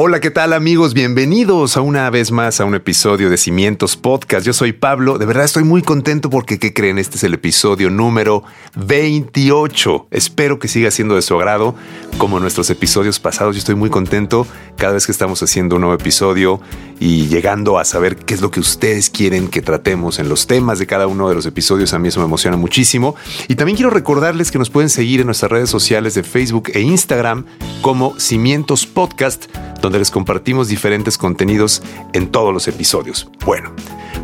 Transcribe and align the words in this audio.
Hola, 0.00 0.20
¿qué 0.20 0.30
tal 0.30 0.52
amigos? 0.52 0.94
Bienvenidos 0.94 1.76
a 1.76 1.80
una 1.80 2.08
vez 2.08 2.30
más 2.30 2.60
a 2.60 2.64
un 2.64 2.76
episodio 2.76 3.30
de 3.30 3.36
Cimientos 3.36 3.96
Podcast. 3.96 4.46
Yo 4.46 4.52
soy 4.52 4.72
Pablo, 4.72 5.18
de 5.18 5.26
verdad 5.26 5.44
estoy 5.44 5.64
muy 5.64 5.82
contento 5.82 6.30
porque, 6.30 6.60
¿qué 6.60 6.72
creen? 6.72 6.98
Este 6.98 7.16
es 7.16 7.24
el 7.24 7.34
episodio 7.34 7.90
número 7.90 8.44
28. 8.76 10.06
Espero 10.12 10.60
que 10.60 10.68
siga 10.68 10.92
siendo 10.92 11.16
de 11.16 11.22
su 11.22 11.34
agrado 11.34 11.74
como 12.16 12.38
nuestros 12.38 12.70
episodios 12.70 13.18
pasados. 13.18 13.56
Yo 13.56 13.58
estoy 13.58 13.74
muy 13.74 13.90
contento 13.90 14.46
cada 14.76 14.92
vez 14.92 15.04
que 15.04 15.10
estamos 15.10 15.42
haciendo 15.42 15.74
un 15.74 15.80
nuevo 15.80 15.96
episodio 15.96 16.60
y 17.00 17.26
llegando 17.26 17.76
a 17.76 17.84
saber 17.84 18.14
qué 18.14 18.34
es 18.34 18.40
lo 18.40 18.52
que 18.52 18.60
ustedes 18.60 19.10
quieren 19.10 19.48
que 19.48 19.62
tratemos 19.62 20.20
en 20.20 20.28
los 20.28 20.46
temas 20.46 20.78
de 20.78 20.86
cada 20.86 21.08
uno 21.08 21.28
de 21.28 21.34
los 21.34 21.44
episodios. 21.44 21.92
A 21.92 21.98
mí 21.98 22.06
eso 22.06 22.20
me 22.20 22.26
emociona 22.26 22.56
muchísimo. 22.56 23.16
Y 23.48 23.56
también 23.56 23.74
quiero 23.74 23.90
recordarles 23.90 24.52
que 24.52 24.60
nos 24.60 24.70
pueden 24.70 24.90
seguir 24.90 25.18
en 25.18 25.26
nuestras 25.26 25.50
redes 25.50 25.70
sociales 25.70 26.14
de 26.14 26.22
Facebook 26.22 26.70
e 26.72 26.82
Instagram 26.82 27.46
como 27.82 28.14
Cimientos 28.20 28.86
Podcast 28.86 29.46
donde 29.80 29.98
les 29.98 30.10
compartimos 30.10 30.68
diferentes 30.68 31.18
contenidos 31.18 31.82
en 32.12 32.28
todos 32.28 32.52
los 32.52 32.68
episodios. 32.68 33.30
Bueno, 33.44 33.70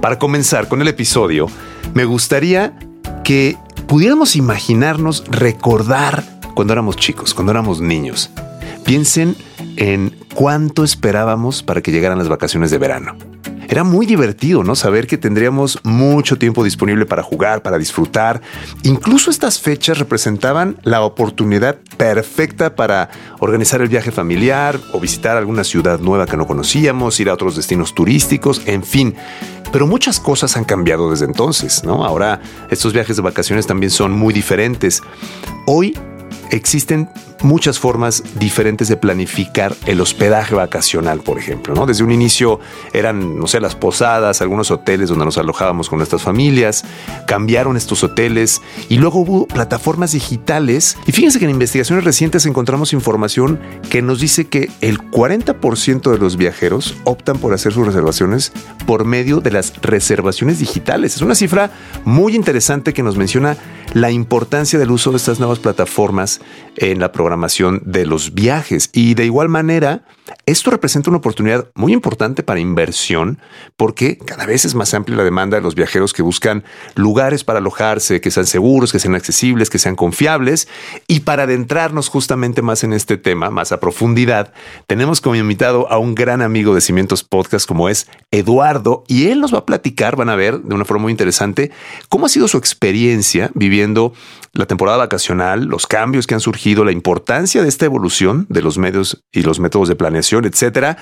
para 0.00 0.18
comenzar 0.18 0.68
con 0.68 0.80
el 0.82 0.88
episodio, 0.88 1.46
me 1.94 2.04
gustaría 2.04 2.76
que 3.22 3.56
pudiéramos 3.86 4.36
imaginarnos 4.36 5.24
recordar 5.28 6.24
cuando 6.54 6.72
éramos 6.72 6.96
chicos, 6.96 7.34
cuando 7.34 7.52
éramos 7.52 7.80
niños. 7.80 8.30
Piensen 8.84 9.36
en 9.76 10.14
cuánto 10.34 10.84
esperábamos 10.84 11.62
para 11.62 11.80
que 11.80 11.90
llegaran 11.90 12.18
las 12.18 12.28
vacaciones 12.28 12.70
de 12.70 12.78
verano. 12.78 13.33
Era 13.68 13.84
muy 13.84 14.06
divertido, 14.06 14.62
¿no? 14.62 14.74
Saber 14.74 15.06
que 15.06 15.18
tendríamos 15.18 15.78
mucho 15.82 16.36
tiempo 16.36 16.64
disponible 16.64 17.06
para 17.06 17.22
jugar, 17.22 17.62
para 17.62 17.78
disfrutar. 17.78 18.40
Incluso 18.82 19.30
estas 19.30 19.60
fechas 19.60 19.98
representaban 19.98 20.76
la 20.82 21.02
oportunidad 21.02 21.78
perfecta 21.96 22.74
para 22.76 23.10
organizar 23.40 23.80
el 23.80 23.88
viaje 23.88 24.10
familiar 24.10 24.78
o 24.92 25.00
visitar 25.00 25.36
alguna 25.36 25.64
ciudad 25.64 25.98
nueva 26.00 26.26
que 26.26 26.36
no 26.36 26.46
conocíamos, 26.46 27.18
ir 27.20 27.28
a 27.28 27.34
otros 27.34 27.56
destinos 27.56 27.94
turísticos, 27.94 28.62
en 28.66 28.82
fin. 28.82 29.14
Pero 29.72 29.86
muchas 29.86 30.20
cosas 30.20 30.56
han 30.56 30.64
cambiado 30.64 31.10
desde 31.10 31.24
entonces, 31.24 31.82
¿no? 31.84 32.04
Ahora 32.04 32.40
estos 32.70 32.92
viajes 32.92 33.16
de 33.16 33.22
vacaciones 33.22 33.66
también 33.66 33.90
son 33.90 34.12
muy 34.12 34.32
diferentes. 34.32 35.02
Hoy 35.66 35.96
existen 36.54 37.08
muchas 37.42 37.78
formas 37.78 38.22
diferentes 38.38 38.88
de 38.88 38.96
planificar 38.96 39.74
el 39.86 40.00
hospedaje 40.00 40.54
vacacional, 40.54 41.20
por 41.20 41.38
ejemplo, 41.38 41.74
¿no? 41.74 41.84
Desde 41.84 42.04
un 42.04 42.10
inicio 42.10 42.60
eran, 42.92 43.38
no 43.38 43.46
sé, 43.46 43.60
las 43.60 43.74
posadas, 43.74 44.40
algunos 44.40 44.70
hoteles 44.70 45.08
donde 45.08 45.24
nos 45.24 45.36
alojábamos 45.36 45.88
con 45.88 45.98
nuestras 45.98 46.22
familias, 46.22 46.84
cambiaron 47.26 47.76
estos 47.76 48.02
hoteles 48.02 48.62
y 48.88 48.96
luego 48.96 49.20
hubo 49.20 49.46
plataformas 49.46 50.12
digitales. 50.12 50.96
Y 51.06 51.12
fíjense 51.12 51.38
que 51.38 51.44
en 51.44 51.50
investigaciones 51.50 52.04
recientes 52.04 52.46
encontramos 52.46 52.92
información 52.92 53.60
que 53.90 54.00
nos 54.00 54.20
dice 54.20 54.46
que 54.46 54.70
el 54.80 54.98
40% 54.98 56.10
de 56.10 56.18
los 56.18 56.36
viajeros 56.36 56.96
optan 57.04 57.38
por 57.38 57.52
hacer 57.52 57.72
sus 57.72 57.86
reservaciones 57.86 58.52
por 58.86 59.04
medio 59.04 59.40
de 59.40 59.50
las 59.50 59.74
reservaciones 59.82 60.60
digitales. 60.60 61.16
Es 61.16 61.22
una 61.22 61.34
cifra 61.34 61.70
muy 62.04 62.34
interesante 62.34 62.92
que 62.92 63.02
nos 63.02 63.16
menciona 63.16 63.56
la 63.94 64.10
importancia 64.10 64.78
del 64.78 64.90
uso 64.90 65.10
de 65.10 65.16
estas 65.16 65.38
nuevas 65.38 65.60
plataformas 65.60 66.40
en 66.76 67.00
la 67.00 67.12
programación 67.12 67.80
de 67.86 68.04
los 68.04 68.34
viajes. 68.34 68.90
Y 68.92 69.14
de 69.14 69.24
igual 69.24 69.48
manera, 69.48 70.04
esto 70.46 70.70
representa 70.70 71.10
una 71.10 71.18
oportunidad 71.18 71.70
muy 71.74 71.92
importante 71.92 72.42
para 72.42 72.60
inversión 72.60 73.38
porque 73.76 74.16
cada 74.18 74.46
vez 74.46 74.64
es 74.64 74.74
más 74.74 74.94
amplia 74.94 75.18
la 75.18 75.24
demanda 75.24 75.56
de 75.56 75.62
los 75.62 75.74
viajeros 75.74 76.12
que 76.12 76.22
buscan 76.22 76.64
lugares 76.94 77.44
para 77.44 77.58
alojarse, 77.58 78.20
que 78.20 78.30
sean 78.30 78.46
seguros, 78.46 78.92
que 78.92 78.98
sean 78.98 79.14
accesibles, 79.14 79.70
que 79.70 79.78
sean 79.78 79.96
confiables. 79.96 80.68
Y 81.06 81.20
para 81.20 81.44
adentrarnos 81.44 82.08
justamente 82.08 82.62
más 82.62 82.84
en 82.84 82.92
este 82.92 83.16
tema, 83.16 83.50
más 83.50 83.72
a 83.72 83.80
profundidad, 83.80 84.52
tenemos 84.86 85.20
como 85.20 85.36
invitado 85.36 85.90
a 85.90 85.98
un 85.98 86.14
gran 86.14 86.42
amigo 86.42 86.74
de 86.74 86.80
Cimientos 86.80 87.24
Podcast 87.24 87.66
como 87.66 87.88
es 87.88 88.08
Eduardo 88.30 89.04
y 89.08 89.28
él 89.28 89.40
nos 89.40 89.52
va 89.52 89.58
a 89.58 89.66
platicar, 89.66 90.16
van 90.16 90.28
a 90.28 90.36
ver 90.36 90.60
de 90.60 90.74
una 90.74 90.84
forma 90.84 91.02
muy 91.02 91.10
interesante, 91.10 91.70
cómo 92.08 92.26
ha 92.26 92.28
sido 92.28 92.48
su 92.48 92.58
experiencia 92.58 93.50
viviendo 93.54 94.12
la 94.52 94.66
temporada 94.66 94.98
vacacional, 94.98 95.64
los 95.64 95.86
cambios 95.86 96.26
que 96.26 96.34
han 96.34 96.40
surgido, 96.40 96.84
la 96.84 96.92
importancia 96.92 97.62
de 97.62 97.68
esta 97.68 97.84
evolución 97.86 98.46
de 98.48 98.62
los 98.62 98.78
medios 98.78 99.24
y 99.32 99.42
los 99.42 99.58
métodos 99.58 99.88
de 99.88 99.96
planeación, 99.96 100.13
etcétera. 100.14 100.96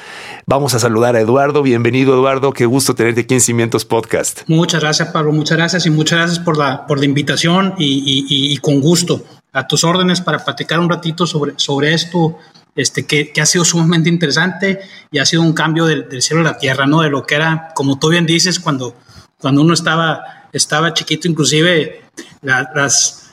Vamos 0.47 0.75
a 0.75 0.79
saludar 0.79 1.17
a 1.17 1.21
Eduardo. 1.21 1.63
Bienvenido, 1.63 2.15
Eduardo. 2.15 2.53
Qué 2.53 2.67
gusto 2.67 2.95
tenerte 2.95 3.23
aquí 3.23 3.35
en 3.35 3.41
Cimientos 3.41 3.85
Podcast. 3.85 4.43
Muchas 4.47 4.81
gracias, 4.81 5.09
Pablo. 5.11 5.33
Muchas 5.33 5.59
gracias 5.59 5.87
y 5.87 5.91
muchas 5.91 6.19
gracias 6.19 6.39
por 6.39 6.57
la, 6.57 6.87
por 6.87 6.99
la 6.99 7.05
invitación 7.05 7.75
y, 7.79 8.57
con 8.59 8.81
gusto 8.81 9.25
a 9.53 9.67
tus 9.67 9.85
órdenes 9.85 10.21
para 10.21 10.45
platicar 10.45 10.81
un 10.81 10.89
ratito 10.89 11.27
sobre, 11.27 11.53
sobre 11.57 11.93
esto 11.93 12.39
este, 12.75 13.05
que, 13.05 13.33
ha 13.41 13.47
sido 13.47 13.65
sumamente 13.65 14.09
interesante 14.09 14.81
y 15.11 15.19
ha 15.19 15.27
sido 15.27 15.43
un 15.43 15.53
cambio 15.53 15.85
del, 15.85 16.09
del, 16.09 16.23
cielo 16.23 16.41
a 16.41 16.45
la 16.45 16.59
tierra, 16.59 16.87
¿no? 16.87 17.03
De 17.03 17.11
lo 17.11 17.27
que 17.27 17.35
era, 17.35 17.69
como 17.75 17.99
tú 17.99 18.09
bien 18.09 18.25
dices, 18.25 18.59
cuando, 18.59 18.97
cuando 19.39 19.61
uno 19.61 19.75
estaba, 19.75 20.47
estaba 20.53 20.95
chiquito, 20.95 21.29
inclusive 21.29 22.03
las, 22.41 23.31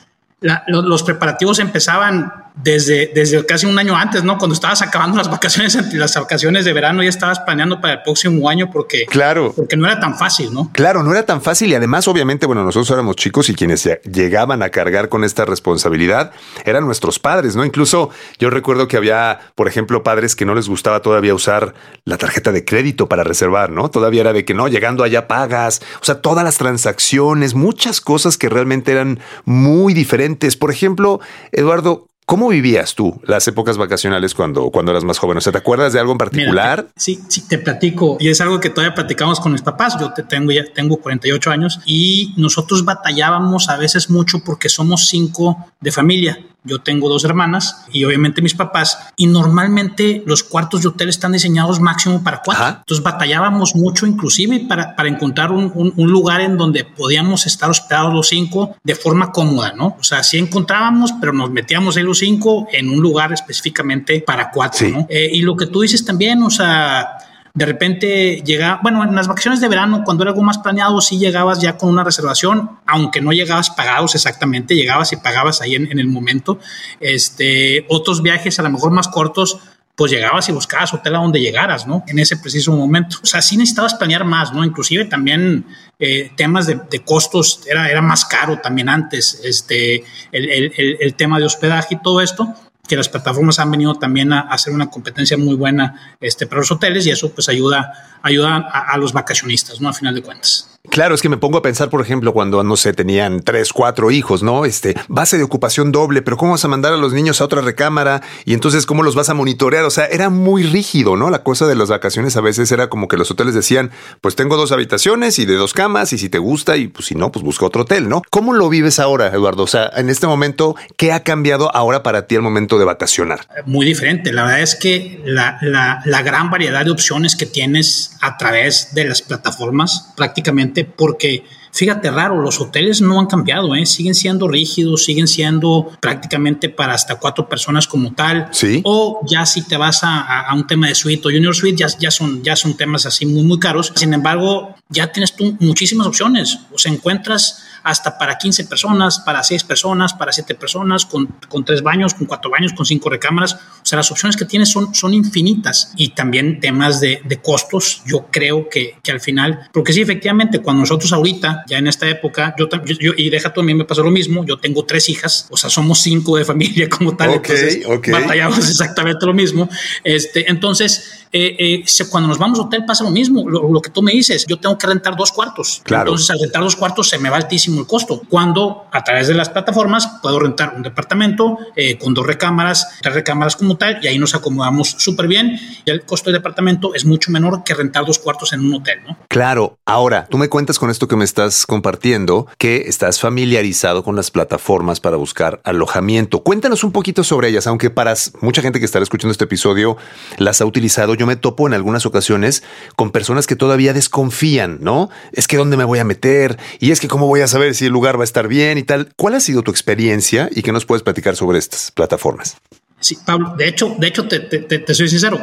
los 0.66 1.02
preparativos 1.02 1.58
empezaban 1.58 2.49
desde, 2.54 3.10
desde 3.14 3.44
casi 3.46 3.66
un 3.66 3.78
año 3.78 3.96
antes, 3.96 4.24
¿no? 4.24 4.38
Cuando 4.38 4.54
estabas 4.54 4.82
acabando 4.82 5.16
las 5.16 5.30
vacaciones, 5.30 5.76
las 5.94 6.14
vacaciones 6.14 6.64
de 6.64 6.72
verano, 6.72 7.02
ya 7.02 7.08
estabas 7.08 7.40
planeando 7.40 7.80
para 7.80 7.94
el 7.94 8.02
próximo 8.02 8.48
año 8.48 8.70
porque, 8.70 9.06
claro. 9.06 9.52
porque 9.54 9.76
no 9.76 9.86
era 9.86 10.00
tan 10.00 10.16
fácil, 10.16 10.52
¿no? 10.52 10.70
Claro, 10.72 11.02
no 11.02 11.12
era 11.12 11.24
tan 11.24 11.42
fácil 11.42 11.70
y 11.70 11.74
además, 11.74 12.08
obviamente, 12.08 12.46
bueno, 12.46 12.64
nosotros 12.64 12.90
éramos 12.90 13.16
chicos 13.16 13.48
y 13.48 13.54
quienes 13.54 13.88
llegaban 14.04 14.62
a 14.62 14.70
cargar 14.70 15.08
con 15.08 15.24
esta 15.24 15.44
responsabilidad 15.44 16.32
eran 16.64 16.84
nuestros 16.84 17.18
padres, 17.18 17.56
¿no? 17.56 17.64
Incluso 17.64 18.10
yo 18.38 18.50
recuerdo 18.50 18.88
que 18.88 18.96
había, 18.96 19.40
por 19.54 19.68
ejemplo, 19.68 20.02
padres 20.02 20.36
que 20.36 20.44
no 20.44 20.54
les 20.54 20.68
gustaba 20.68 21.00
todavía 21.00 21.34
usar 21.34 21.74
la 22.04 22.18
tarjeta 22.18 22.52
de 22.52 22.64
crédito 22.64 23.08
para 23.08 23.24
reservar, 23.24 23.70
¿no? 23.70 23.90
Todavía 23.90 24.22
era 24.22 24.32
de 24.32 24.44
que 24.44 24.54
no, 24.54 24.68
llegando 24.68 25.04
allá 25.04 25.28
pagas, 25.28 25.80
o 26.00 26.04
sea, 26.04 26.20
todas 26.20 26.44
las 26.44 26.58
transacciones, 26.58 27.54
muchas 27.54 28.00
cosas 28.00 28.36
que 28.36 28.48
realmente 28.48 28.92
eran 28.92 29.20
muy 29.44 29.94
diferentes. 29.94 30.56
Por 30.56 30.70
ejemplo, 30.70 31.20
Eduardo, 31.52 32.09
¿Cómo 32.30 32.46
vivías 32.46 32.94
tú 32.94 33.20
las 33.24 33.48
épocas 33.48 33.76
vacacionales 33.76 34.34
cuando, 34.34 34.70
cuando 34.70 34.92
eras 34.92 35.02
más 35.02 35.18
joven? 35.18 35.38
O 35.38 35.40
sea, 35.40 35.50
¿te 35.50 35.58
acuerdas 35.58 35.92
de 35.92 35.98
algo 35.98 36.12
en 36.12 36.18
particular? 36.18 36.86
sí, 36.94 37.18
sí, 37.26 37.40
te 37.48 37.58
platico. 37.58 38.18
Y 38.20 38.28
es 38.28 38.40
algo 38.40 38.60
que 38.60 38.70
todavía 38.70 38.94
platicamos 38.94 39.40
con 39.40 39.50
mis 39.50 39.62
papás. 39.62 39.96
Yo 39.98 40.12
te 40.12 40.22
tengo 40.22 40.52
ya 40.52 40.62
tengo 40.72 40.98
48 40.98 41.50
años 41.50 41.80
y 41.86 42.32
nosotros 42.36 42.84
batallábamos 42.84 43.68
a 43.68 43.76
veces 43.78 44.10
mucho 44.10 44.44
porque 44.44 44.68
somos 44.68 45.08
cinco 45.08 45.56
de 45.80 45.90
familia. 45.90 46.38
Yo 46.64 46.80
tengo 46.80 47.08
dos 47.08 47.24
hermanas 47.24 47.84
y 47.92 48.04
obviamente 48.04 48.42
mis 48.42 48.54
papás. 48.54 48.98
Y 49.16 49.26
normalmente 49.26 50.22
los 50.26 50.42
cuartos 50.42 50.82
de 50.82 50.88
hotel 50.88 51.08
están 51.08 51.32
diseñados 51.32 51.80
máximo 51.80 52.22
para 52.22 52.42
cuatro. 52.44 52.80
Entonces 52.80 53.02
batallábamos 53.02 53.74
mucho, 53.74 54.06
inclusive 54.06 54.66
para, 54.68 54.94
para 54.94 55.08
encontrar 55.08 55.52
un, 55.52 55.72
un, 55.74 56.10
lugar 56.10 56.40
en 56.40 56.56
donde 56.56 56.84
podíamos 56.84 57.46
estar 57.46 57.70
hospedados 57.70 58.12
los 58.12 58.28
cinco 58.28 58.76
de 58.82 58.94
forma 58.94 59.32
cómoda, 59.32 59.72
¿no? 59.72 59.96
O 59.98 60.02
sea, 60.02 60.22
sí 60.22 60.38
encontrábamos, 60.38 61.12
pero 61.20 61.32
nos 61.32 61.50
metíamos 61.50 61.96
ahí 61.96 62.02
los 62.02 62.18
cinco 62.18 62.66
en 62.72 62.90
un 62.90 63.00
lugar 63.00 63.32
específicamente 63.32 64.20
para 64.20 64.50
cuatro, 64.50 64.88
¿no? 64.88 65.06
Eh, 65.08 65.30
y 65.32 65.42
lo 65.42 65.56
que 65.56 65.66
tú 65.66 65.80
dices 65.80 66.04
también, 66.04 66.42
o 66.42 66.50
sea 66.50 67.16
de 67.52 67.66
repente 67.66 68.42
llega, 68.44 68.78
bueno, 68.82 69.02
en 69.02 69.14
las 69.14 69.26
vacaciones 69.26 69.60
de 69.60 69.68
verano, 69.68 70.02
cuando 70.04 70.22
era 70.22 70.30
algo 70.30 70.42
más 70.42 70.58
planeado, 70.58 71.00
sí 71.00 71.18
llegabas 71.18 71.60
ya 71.60 71.76
con 71.76 71.88
una 71.88 72.04
reservación, 72.04 72.78
aunque 72.86 73.20
no 73.20 73.32
llegabas 73.32 73.70
pagados 73.70 74.14
exactamente, 74.14 74.74
llegabas 74.74 75.12
y 75.12 75.16
pagabas 75.16 75.60
ahí 75.60 75.74
en, 75.74 75.98
el 75.98 76.06
momento. 76.06 76.58
Este, 77.00 77.86
otros 77.88 78.22
viajes 78.22 78.58
a 78.60 78.62
lo 78.62 78.70
mejor 78.70 78.92
más 78.92 79.08
cortos, 79.08 79.58
pues 79.96 80.12
llegabas 80.12 80.48
y 80.48 80.52
buscabas 80.52 80.94
hotel 80.94 81.16
a 81.16 81.18
donde 81.18 81.40
llegaras, 81.40 81.86
¿no? 81.86 82.04
En 82.06 82.20
ese 82.20 82.36
preciso 82.36 82.72
momento. 82.72 83.18
O 83.22 83.26
sea, 83.26 83.42
sí 83.42 83.56
necesitabas 83.56 83.94
planear 83.94 84.24
más, 84.24 84.52
¿no? 84.52 84.64
Inclusive 84.64 85.04
también 85.06 85.66
eh, 85.98 86.30
temas 86.36 86.66
de, 86.66 87.04
costos, 87.04 87.62
era, 87.66 88.00
más 88.00 88.24
caro 88.24 88.60
también 88.60 88.88
antes, 88.88 89.40
este, 89.44 90.04
el 90.32 91.14
tema 91.14 91.38
de 91.38 91.44
hospedaje 91.44 91.96
y 91.96 92.02
todo 92.02 92.20
esto 92.20 92.54
que 92.90 92.96
las 92.96 93.08
plataformas 93.08 93.60
han 93.60 93.70
venido 93.70 93.94
también 93.94 94.32
a, 94.32 94.40
hacer 94.40 94.74
una 94.74 94.90
competencia 94.90 95.38
muy 95.38 95.54
buena 95.54 96.16
este, 96.20 96.48
para 96.48 96.58
los 96.58 96.72
hoteles 96.72 97.06
y 97.06 97.10
eso 97.10 97.32
pues 97.32 97.48
ayuda, 97.48 98.18
ayuda 98.20 98.56
a, 98.68 98.98
los 98.98 99.12
vacacionistas, 99.12 99.80
¿no? 99.80 99.88
A 99.88 99.92
final 99.92 100.12
de 100.12 100.22
cuentas. 100.22 100.79
Claro, 100.88 101.14
es 101.14 101.20
que 101.20 101.28
me 101.28 101.36
pongo 101.36 101.58
a 101.58 101.62
pensar, 101.62 101.90
por 101.90 102.00
ejemplo, 102.00 102.32
cuando, 102.32 102.64
no 102.64 102.74
sé, 102.74 102.94
tenían 102.94 103.42
tres, 103.42 103.70
cuatro 103.70 104.10
hijos, 104.10 104.42
¿no? 104.42 104.64
Este, 104.64 104.96
base 105.08 105.36
de 105.36 105.42
ocupación 105.42 105.92
doble, 105.92 106.22
pero 106.22 106.38
¿cómo 106.38 106.52
vas 106.52 106.64
a 106.64 106.68
mandar 106.68 106.94
a 106.94 106.96
los 106.96 107.12
niños 107.12 107.40
a 107.40 107.44
otra 107.44 107.60
recámara? 107.60 108.22
Y 108.46 108.54
entonces, 108.54 108.86
¿cómo 108.86 109.02
los 109.02 109.14
vas 109.14 109.28
a 109.28 109.34
monitorear? 109.34 109.84
O 109.84 109.90
sea, 109.90 110.06
era 110.06 110.30
muy 110.30 110.62
rígido, 110.62 111.16
¿no? 111.16 111.28
La 111.28 111.42
cosa 111.42 111.66
de 111.66 111.74
las 111.74 111.90
vacaciones 111.90 112.34
a 112.38 112.40
veces 112.40 112.72
era 112.72 112.88
como 112.88 113.08
que 113.08 113.18
los 113.18 113.30
hoteles 113.30 113.54
decían, 113.54 113.90
pues 114.22 114.36
tengo 114.36 114.56
dos 114.56 114.72
habitaciones 114.72 115.38
y 115.38 115.44
de 115.44 115.56
dos 115.56 115.74
camas, 115.74 116.14
y 116.14 116.18
si 116.18 116.30
te 116.30 116.38
gusta, 116.38 116.78
y 116.78 116.88
pues 116.88 117.06
si 117.06 117.14
no, 117.14 117.30
pues 117.30 117.44
busca 117.44 117.66
otro 117.66 117.82
hotel, 117.82 118.08
¿no? 118.08 118.22
¿Cómo 118.30 118.54
lo 118.54 118.70
vives 118.70 118.98
ahora, 118.98 119.28
Eduardo? 119.28 119.64
O 119.64 119.68
sea, 119.68 119.90
en 119.94 120.08
este 120.08 120.26
momento, 120.26 120.76
¿qué 120.96 121.12
ha 121.12 121.22
cambiado 121.22 121.74
ahora 121.76 122.02
para 122.02 122.26
ti 122.26 122.36
al 122.36 122.42
momento 122.42 122.78
de 122.78 122.86
vacacionar? 122.86 123.40
Muy 123.66 123.84
diferente. 123.84 124.32
La 124.32 124.44
verdad 124.44 124.62
es 124.62 124.76
que 124.76 125.20
la, 125.26 125.58
la, 125.60 126.00
la 126.06 126.22
gran 126.22 126.50
variedad 126.50 126.86
de 126.86 126.90
opciones 126.90 127.36
que 127.36 127.44
tienes 127.44 128.16
a 128.22 128.38
través 128.38 128.94
de 128.94 129.04
las 129.04 129.20
plataformas, 129.20 130.12
prácticamente 130.16 130.69
porque 130.96 131.42
Fíjate 131.72 132.10
raro, 132.10 132.40
los 132.40 132.60
hoteles 132.60 133.00
no 133.00 133.20
han 133.20 133.26
cambiado, 133.26 133.74
¿eh? 133.74 133.86
siguen 133.86 134.14
siendo 134.14 134.48
rígidos, 134.48 135.04
siguen 135.04 135.28
siendo 135.28 135.90
prácticamente 136.00 136.68
para 136.68 136.94
hasta 136.94 137.16
cuatro 137.16 137.48
personas 137.48 137.86
como 137.86 138.12
tal. 138.12 138.48
Sí. 138.52 138.80
O 138.84 139.20
ya 139.26 139.46
si 139.46 139.62
te 139.62 139.76
vas 139.76 140.02
a, 140.02 140.40
a 140.40 140.54
un 140.54 140.66
tema 140.66 140.88
de 140.88 140.94
suite 140.94 141.26
o 141.28 141.30
junior 141.30 141.54
suite, 141.54 141.76
ya, 141.76 141.86
ya, 141.98 142.10
son, 142.10 142.42
ya 142.42 142.56
son 142.56 142.76
temas 142.76 143.06
así 143.06 143.26
muy, 143.26 143.42
muy 143.42 143.58
caros. 143.58 143.92
Sin 143.94 144.12
embargo, 144.12 144.74
ya 144.88 145.12
tienes 145.12 145.34
tú 145.34 145.56
muchísimas 145.60 146.06
opciones. 146.06 146.58
O 146.72 146.78
sea, 146.78 146.92
encuentras 146.92 147.64
hasta 147.82 148.18
para 148.18 148.36
15 148.36 148.64
personas, 148.64 149.20
para 149.20 149.42
6 149.42 149.64
personas, 149.64 150.14
para 150.14 150.32
7 150.32 150.54
personas, 150.54 151.06
con, 151.06 151.26
con 151.48 151.64
3 151.64 151.82
baños, 151.82 152.14
con 152.14 152.26
4 152.26 152.50
baños, 152.50 152.72
con 152.72 152.84
5 152.84 153.08
recámaras. 153.08 153.54
O 153.54 153.84
sea, 153.84 153.96
las 153.96 154.10
opciones 154.10 154.36
que 154.36 154.44
tienes 154.44 154.70
son, 154.70 154.94
son 154.94 155.14
infinitas. 155.14 155.92
Y 155.96 156.10
también 156.10 156.60
temas 156.60 157.00
de, 157.00 157.22
de 157.24 157.40
costos, 157.40 158.02
yo 158.06 158.26
creo 158.30 158.68
que, 158.68 158.98
que, 159.02 159.12
al 159.12 159.20
final, 159.20 159.68
porque 159.72 159.92
sí, 159.92 160.00
efectivamente, 160.00 160.60
cuando 160.60 160.80
nosotros 160.80 161.12
ahorita 161.12 161.59
ya 161.66 161.78
en 161.78 161.86
esta 161.86 162.08
época, 162.08 162.54
yo, 162.58 162.68
yo, 162.84 163.12
y 163.16 163.30
deja 163.30 163.52
tú, 163.52 163.60
a 163.60 163.64
mí 163.64 163.74
me 163.74 163.84
pasó 163.84 164.02
lo 164.02 164.10
mismo, 164.10 164.44
yo 164.44 164.58
tengo 164.58 164.84
tres 164.84 165.08
hijas, 165.08 165.46
o 165.50 165.56
sea, 165.56 165.70
somos 165.70 166.00
cinco 166.00 166.36
de 166.36 166.44
familia 166.44 166.88
como 166.90 167.16
tal, 167.16 167.30
okay, 167.30 167.56
entonces 167.56 167.86
okay. 167.86 168.12
batallamos 168.12 168.58
exactamente 168.68 169.26
lo 169.26 169.34
mismo. 169.34 169.68
Este, 170.04 170.50
entonces, 170.50 171.26
eh, 171.32 171.56
eh, 171.58 171.84
cuando 172.10 172.28
nos 172.28 172.38
vamos 172.38 172.58
a 172.58 172.62
hotel 172.62 172.84
pasa 172.84 173.04
lo 173.04 173.10
mismo, 173.10 173.48
lo, 173.48 173.70
lo, 173.70 173.80
que 173.80 173.90
tú 173.90 174.02
me 174.02 174.12
dices, 174.12 174.46
yo 174.48 174.58
tengo 174.58 174.76
que 174.76 174.86
rentar 174.86 175.16
dos 175.16 175.30
cuartos, 175.30 175.80
claro. 175.84 176.10
entonces 176.10 176.30
al 176.30 176.40
rentar 176.40 176.62
dos 176.62 176.74
cuartos 176.74 177.08
se 177.08 177.18
me 177.18 177.30
va 177.30 177.36
altísimo 177.36 177.80
el 177.80 177.86
costo, 177.86 178.22
cuando 178.28 178.88
a 178.90 179.04
través 179.04 179.28
de 179.28 179.34
las 179.34 179.48
plataformas 179.48 180.08
puedo 180.22 180.40
rentar 180.40 180.74
un 180.74 180.82
departamento 180.82 181.58
eh, 181.76 181.96
con 181.98 182.14
dos 182.14 182.26
recámaras, 182.26 182.98
tres 183.00 183.14
recámaras 183.14 183.54
como 183.54 183.76
tal, 183.76 183.98
y 184.02 184.08
ahí 184.08 184.18
nos 184.18 184.34
acomodamos 184.34 184.96
súper 184.98 185.28
bien, 185.28 185.58
y 185.84 185.90
el 185.90 186.02
costo 186.02 186.30
del 186.30 186.40
departamento 186.40 186.94
es 186.94 187.04
mucho 187.04 187.30
menor 187.30 187.62
que 187.64 187.74
rentar 187.74 188.04
dos 188.04 188.18
cuartos 188.18 188.52
en 188.52 188.60
un 188.60 188.74
hotel, 188.74 188.98
¿no? 189.06 189.16
Claro, 189.28 189.78
ahora, 189.86 190.26
tú 190.28 190.38
me 190.38 190.48
cuentas 190.48 190.78
con 190.78 190.90
esto 190.90 191.06
que 191.06 191.16
me 191.16 191.24
estás 191.24 191.49
compartiendo 191.66 192.46
que 192.58 192.84
estás 192.86 193.20
familiarizado 193.20 194.02
con 194.02 194.16
las 194.16 194.30
plataformas 194.30 195.00
para 195.00 195.16
buscar 195.16 195.60
alojamiento. 195.64 196.42
Cuéntanos 196.42 196.84
un 196.84 196.92
poquito 196.92 197.24
sobre 197.24 197.48
ellas, 197.48 197.66
aunque 197.66 197.90
para 197.90 198.14
mucha 198.40 198.62
gente 198.62 198.78
que 198.78 198.84
estará 198.84 199.02
escuchando 199.02 199.32
este 199.32 199.44
episodio 199.44 199.96
las 200.38 200.60
ha 200.60 200.66
utilizado. 200.66 201.14
Yo 201.14 201.26
me 201.26 201.36
topo 201.36 201.66
en 201.66 201.74
algunas 201.74 202.06
ocasiones 202.06 202.62
con 202.96 203.10
personas 203.10 203.46
que 203.46 203.56
todavía 203.56 203.92
desconfían, 203.92 204.78
¿no? 204.80 205.10
Es 205.32 205.46
que 205.46 205.56
dónde 205.56 205.76
me 205.76 205.84
voy 205.84 205.98
a 205.98 206.04
meter 206.04 206.58
y 206.78 206.90
es 206.90 207.00
que 207.00 207.08
cómo 207.08 207.26
voy 207.26 207.40
a 207.40 207.46
saber 207.46 207.74
si 207.74 207.86
el 207.86 207.92
lugar 207.92 208.18
va 208.18 208.22
a 208.22 208.24
estar 208.24 208.48
bien 208.48 208.78
y 208.78 208.82
tal. 208.82 209.12
¿Cuál 209.16 209.34
ha 209.34 209.40
sido 209.40 209.62
tu 209.62 209.70
experiencia 209.70 210.48
y 210.52 210.62
qué 210.62 210.72
nos 210.72 210.84
puedes 210.84 211.02
platicar 211.02 211.36
sobre 211.36 211.58
estas 211.58 211.90
plataformas? 211.90 212.56
Sí, 213.00 213.16
Pablo, 213.24 213.54
de 213.56 213.66
hecho, 213.66 213.96
de 213.98 214.06
hecho, 214.06 214.28
te, 214.28 214.40
te, 214.40 214.60
te 214.60 214.94
soy 214.94 215.08
sincero, 215.08 215.40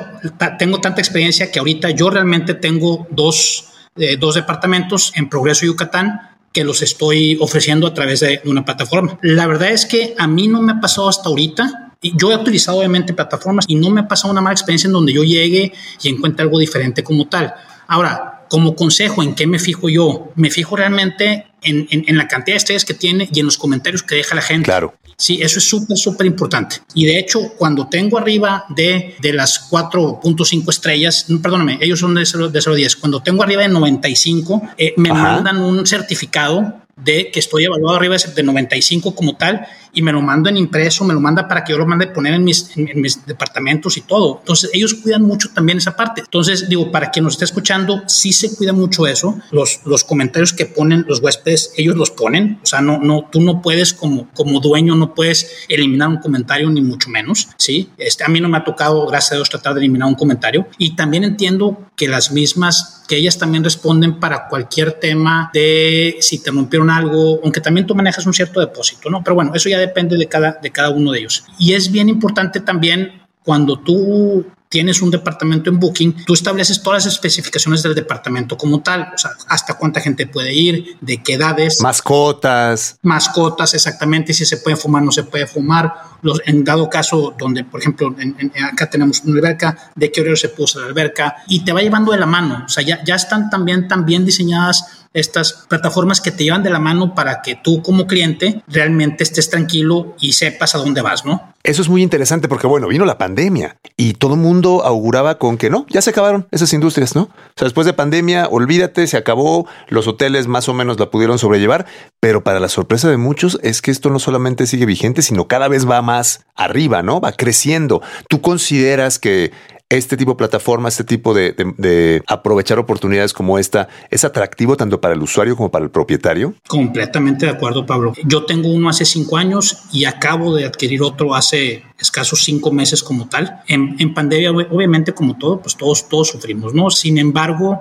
tengo 0.59 0.79
tanta 0.79 1.01
experiencia 1.01 1.51
que 1.51 1.57
ahorita 1.57 1.89
yo 1.89 2.11
realmente 2.11 2.53
tengo 2.53 3.07
dos, 3.09 3.69
eh, 3.97 4.17
dos 4.17 4.35
departamentos 4.35 5.11
en 5.15 5.29
Progreso 5.29 5.65
Yucatán 5.65 6.37
que 6.51 6.63
los 6.63 6.81
estoy 6.81 7.37
ofreciendo 7.39 7.85
a 7.87 7.93
través 7.93 8.21
de 8.21 8.41
una 8.45 8.65
plataforma. 8.65 9.19
La 9.21 9.45
verdad 9.45 9.69
es 9.69 9.85
que 9.85 10.15
a 10.17 10.27
mí 10.27 10.47
no 10.47 10.61
me 10.61 10.71
ha 10.71 10.79
pasado 10.79 11.07
hasta 11.07 11.29
ahorita. 11.29 11.93
Yo 12.01 12.31
he 12.31 12.35
utilizado 12.35 12.79
obviamente 12.79 13.13
plataformas 13.13 13.65
y 13.67 13.75
no 13.75 13.89
me 13.89 14.01
ha 14.01 14.07
pasado 14.07 14.31
una 14.31 14.41
mala 14.41 14.53
experiencia 14.53 14.87
en 14.87 14.93
donde 14.93 15.13
yo 15.13 15.23
llegue 15.23 15.73
y 16.01 16.09
encuentre 16.09 16.43
algo 16.43 16.57
diferente 16.57 17.03
como 17.03 17.27
tal. 17.27 17.53
Ahora, 17.87 18.45
como 18.49 18.75
consejo, 18.75 19.23
¿en 19.23 19.35
qué 19.35 19.45
me 19.45 19.59
fijo 19.59 19.89
yo? 19.89 20.31
Me 20.35 20.49
fijo 20.49 20.75
realmente 20.75 21.47
en, 21.61 21.87
en, 21.91 22.05
en, 22.07 22.17
la 22.17 22.27
cantidad 22.27 22.55
de 22.55 22.57
estrellas 22.57 22.85
que 22.85 22.93
tiene 22.93 23.29
y 23.31 23.39
en 23.39 23.45
los 23.45 23.57
comentarios 23.57 24.03
que 24.03 24.15
deja 24.15 24.35
la 24.35 24.41
gente. 24.41 24.65
Claro. 24.65 24.95
Sí, 25.19 25.39
eso 25.41 25.57
es 25.57 25.67
súper, 25.67 25.97
súper 25.97 26.27
importante. 26.27 26.77
Y 26.93 27.05
de 27.05 27.17
hecho, 27.17 27.53
cuando 27.57 27.87
tengo 27.87 28.19
arriba 28.19 28.65
de, 28.69 29.15
de 29.19 29.33
las 29.33 29.67
4.5 29.71 30.69
estrellas, 30.69 31.25
perdóname, 31.41 31.79
ellos 31.81 31.99
son 31.99 32.13
de 32.13 32.23
0, 32.23 32.49
de 32.49 32.61
0 32.61 32.73
a 32.73 32.77
10, 32.77 32.95
cuando 32.97 33.23
tengo 33.23 33.41
arriba 33.41 33.63
de 33.63 33.69
95, 33.69 34.61
eh, 34.77 34.93
me 34.97 35.09
Ajá. 35.09 35.23
mandan 35.23 35.57
un 35.57 35.87
certificado 35.87 36.81
de 36.95 37.31
que 37.31 37.39
estoy 37.39 37.65
evaluado 37.65 37.97
arriba 37.97 38.15
de 38.17 38.43
95 38.43 39.15
como 39.15 39.35
tal 39.35 39.65
y 39.97 40.03
me 40.03 40.11
lo 40.11 40.21
mando 40.21 40.47
en 40.47 40.57
impreso, 40.57 41.03
me 41.05 41.13
lo 41.15 41.19
manda 41.19 41.47
para 41.47 41.63
que 41.63 41.71
yo 41.71 41.79
lo 41.79 41.87
mande 41.87 42.05
poner 42.05 42.35
en 42.35 42.43
mis, 42.43 42.77
en, 42.77 42.87
en 42.87 43.01
mis 43.01 43.25
departamentos 43.25 43.97
y 43.97 44.01
todo. 44.01 44.37
Entonces 44.41 44.69
ellos 44.71 44.93
cuidan 44.93 45.23
mucho 45.23 45.49
también 45.55 45.79
esa 45.79 45.95
parte. 45.95 46.21
Entonces 46.21 46.69
digo, 46.69 46.91
para 46.91 47.09
quien 47.09 47.25
nos 47.25 47.33
esté 47.33 47.45
escuchando, 47.45 48.03
sí 48.05 48.31
se 48.31 48.55
cuida 48.55 48.73
mucho 48.73 49.07
eso. 49.07 49.39
Los, 49.49 49.79
los 49.85 50.03
comentarios 50.03 50.53
que 50.53 50.67
ponen 50.67 51.03
los 51.07 51.19
huéspedes, 51.19 51.73
ellos 51.77 51.95
los 51.95 52.11
ponen. 52.11 52.59
O 52.61 52.65
sea, 52.67 52.79
no, 52.79 52.99
no, 52.99 53.27
tú 53.31 53.41
no 53.41 53.59
puedes 53.63 53.91
como, 53.91 54.29
como 54.35 54.59
dueño, 54.59 54.95
no 54.95 55.15
puedes 55.15 55.65
eliminar 55.67 56.09
un 56.09 56.17
comentario 56.17 56.69
ni 56.69 56.81
mucho 56.81 57.09
menos. 57.09 57.47
Sí, 57.57 57.89
este, 57.97 58.23
a 58.23 58.27
mí 58.27 58.39
no 58.39 58.49
me 58.49 58.57
ha 58.57 58.63
tocado, 58.63 59.07
gracias 59.07 59.31
a 59.31 59.35
Dios, 59.37 59.49
tratar 59.49 59.73
de 59.73 59.79
eliminar 59.79 60.07
un 60.07 60.15
comentario. 60.15 60.67
Y 60.77 60.95
también 60.95 61.23
entiendo 61.23 61.87
que 61.95 62.07
las 62.07 62.31
mismas, 62.31 63.03
que 63.07 63.15
ellas 63.15 63.39
también 63.39 63.63
responden 63.63 64.19
para 64.19 64.47
cualquier 64.47 64.91
tema 64.91 65.49
de 65.51 66.17
si 66.21 66.37
te 66.37 66.51
rompieron 66.51 66.91
algo, 66.91 67.39
aunque 67.43 67.61
también 67.61 67.87
tú 67.87 67.95
manejas 67.95 68.27
un 68.27 68.33
cierto 68.33 68.59
depósito, 68.59 69.09
¿no? 69.09 69.23
Pero 69.23 69.33
bueno, 69.33 69.51
eso 69.55 69.67
ya 69.67 69.79
depende 69.87 70.17
de 70.17 70.27
cada, 70.27 70.59
de 70.61 70.71
cada 70.71 70.89
uno 70.89 71.11
de 71.11 71.19
ellos. 71.19 71.45
Y 71.57 71.73
es 71.73 71.91
bien 71.91 72.09
importante 72.09 72.59
también 72.59 73.21
cuando 73.43 73.79
tú 73.79 74.45
tienes 74.69 75.01
un 75.01 75.09
departamento 75.09 75.69
en 75.69 75.79
Booking, 75.79 76.25
tú 76.25 76.33
estableces 76.33 76.81
todas 76.81 77.05
las 77.05 77.13
especificaciones 77.13 77.83
del 77.83 77.95
departamento 77.95 78.57
como 78.57 78.81
tal, 78.81 79.13
o 79.15 79.17
sea, 79.17 79.31
hasta 79.47 79.75
cuánta 79.75 80.01
gente 80.01 80.27
puede 80.27 80.53
ir, 80.53 80.97
de 80.99 81.23
qué 81.23 81.35
edades. 81.35 81.81
Mascotas. 81.81 82.99
Mascotas, 83.01 83.73
exactamente, 83.73 84.33
si 84.33 84.45
se 84.45 84.57
puede 84.57 84.75
fumar, 84.75 85.03
no 85.03 85.11
se 85.11 85.23
puede 85.23 85.47
fumar. 85.47 85.93
Los, 86.21 86.41
en 86.45 86.63
dado 86.63 86.89
caso, 86.89 87.33
donde, 87.37 87.63
por 87.63 87.79
ejemplo, 87.79 88.13
en, 88.19 88.35
en, 88.39 88.63
acá 88.63 88.89
tenemos 88.89 89.21
una 89.23 89.37
alberca, 89.37 89.91
de 89.95 90.11
qué 90.11 90.21
horario 90.21 90.35
se 90.35 90.49
puede 90.49 90.63
usar 90.63 90.81
la 90.81 90.87
alberca, 90.89 91.37
y 91.47 91.63
te 91.63 91.71
va 91.71 91.81
llevando 91.81 92.11
de 92.11 92.19
la 92.19 92.25
mano, 92.25 92.63
o 92.65 92.69
sea, 92.69 92.83
ya, 92.83 93.03
ya 93.03 93.15
están 93.15 93.49
también, 93.49 93.87
también 93.87 94.25
diseñadas 94.25 95.06
estas 95.19 95.65
plataformas 95.67 96.21
que 96.21 96.31
te 96.31 96.43
llevan 96.43 96.63
de 96.63 96.69
la 96.69 96.79
mano 96.79 97.15
para 97.15 97.41
que 97.41 97.55
tú 97.55 97.81
como 97.81 98.07
cliente 98.07 98.61
realmente 98.67 99.23
estés 99.23 99.49
tranquilo 99.49 100.15
y 100.19 100.33
sepas 100.33 100.75
a 100.75 100.77
dónde 100.77 101.01
vas, 101.01 101.25
¿no? 101.25 101.53
Eso 101.63 101.81
es 101.81 101.89
muy 101.89 102.01
interesante 102.01 102.47
porque, 102.47 102.67
bueno, 102.67 102.87
vino 102.87 103.03
la 103.03 103.17
pandemia 103.17 103.77
y 103.97 104.13
todo 104.13 104.35
el 104.35 104.39
mundo 104.39 104.85
auguraba 104.85 105.37
con 105.37 105.57
que 105.57 105.69
no, 105.69 105.85
ya 105.89 106.01
se 106.01 106.11
acabaron 106.11 106.47
esas 106.51 106.71
industrias, 106.71 107.15
¿no? 107.15 107.23
O 107.23 107.53
sea, 107.57 107.65
después 107.65 107.85
de 107.85 107.93
pandemia, 107.93 108.47
olvídate, 108.47 109.05
se 109.07 109.17
acabó, 109.17 109.67
los 109.89 110.07
hoteles 110.07 110.47
más 110.47 110.69
o 110.69 110.73
menos 110.73 110.99
la 110.99 111.09
pudieron 111.09 111.39
sobrellevar, 111.39 111.85
pero 112.21 112.43
para 112.43 112.59
la 112.59 112.69
sorpresa 112.69 113.09
de 113.09 113.17
muchos 113.17 113.59
es 113.63 113.81
que 113.81 113.91
esto 113.91 114.09
no 114.09 114.19
solamente 114.19 114.67
sigue 114.67 114.85
vigente, 114.85 115.21
sino 115.21 115.47
cada 115.47 115.67
vez 115.67 115.89
va 115.89 116.01
más 116.01 116.45
arriba, 116.55 117.03
¿no? 117.03 117.19
Va 117.19 117.33
creciendo. 117.33 118.01
¿Tú 118.29 118.39
consideras 118.39 119.19
que 119.19 119.51
este 119.89 120.17
tipo 120.17 120.31
de 120.31 120.37
plataforma, 120.37 120.89
este 120.89 121.03
tipo 121.03 121.33
de, 121.33 122.21
aprovechar 122.27 122.79
oportunidades 122.79 123.33
como 123.33 123.57
esta, 123.57 123.87
es 124.09 124.25
atractivo 124.25 124.75
tanto 124.75 124.99
para 124.99 125.13
el 125.13 125.21
usuario 125.21 125.55
como 125.55 125.71
para 125.71 125.85
el 125.85 125.91
propietario? 125.91 126.55
Completamente 126.67 127.45
de 127.45 127.53
acuerdo, 127.53 127.85
Pablo. 127.85 128.13
Yo 128.25 128.45
tengo 128.45 128.69
uno 128.69 128.89
hace 128.89 129.05
cinco 129.05 129.37
años 129.37 129.83
y 129.93 130.05
acabo 130.05 130.53
de 130.55 130.65
adquirir 130.65 131.01
otro 131.01 131.35
hace 131.35 131.83
escasos 131.97 132.43
cinco 132.43 132.71
meses 132.71 133.01
como 133.01 133.29
tal. 133.29 133.61
En, 133.67 133.95
en 133.99 134.13
pandemia, 134.13 134.51
obviamente, 134.51 135.13
como 135.13 135.37
todo, 135.37 135.61
pues 135.61 135.77
todos, 135.77 136.09
todos 136.09 136.29
sufrimos, 136.29 136.73
¿no? 136.73 136.89
Sin 136.89 137.17
embargo, 137.17 137.79